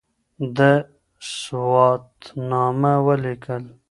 [0.55, 0.71] ده
[1.39, 3.63] سواتنامه وليکل